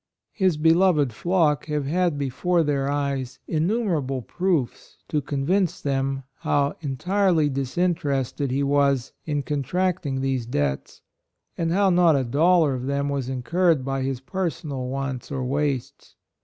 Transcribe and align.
His 0.33 0.57
beloved 0.57 1.13
flock 1.13 1.67
have 1.67 1.85
had 1.85 2.17
before 2.17 2.63
their 2.63 2.89
eyes 2.89 3.37
innumerable 3.47 4.17
80 4.17 4.21
HIS 4.21 4.23
DEBTS 4.31 4.35
proofs 4.37 4.97
to 5.09 5.21
convince 5.21 5.79
them 5.81 6.23
how 6.39 6.75
en 6.81 6.97
tirely 6.97 7.49
disinterested 7.49 8.49
he 8.49 8.63
was 8.63 9.13
in 9.27 9.43
con 9.43 9.61
tracting 9.61 10.21
these 10.21 10.47
debts, 10.47 11.03
and 11.55 11.71
how 11.71 11.91
not 11.91 12.15
a 12.15 12.23
dollar 12.23 12.73
of 12.73 12.87
them 12.87 13.09
was 13.09 13.29
incurred 13.29 13.85
by 13.85 14.01
his 14.01 14.19
personal 14.21 14.87
wants 14.87 15.31
or 15.31 15.43
wastes. 15.45 16.15